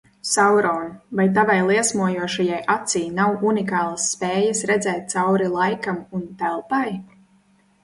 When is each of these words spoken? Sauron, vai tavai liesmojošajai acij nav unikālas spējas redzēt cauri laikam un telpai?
Sauron, 0.27 0.85
vai 1.19 1.25
tavai 1.35 1.57
liesmojošajai 1.71 2.63
acij 2.77 3.03
nav 3.21 3.45
unikālas 3.51 4.07
spējas 4.15 4.65
redzēt 4.73 5.07
cauri 5.15 5.53
laikam 5.59 6.03
un 6.21 6.27
telpai? 6.43 6.87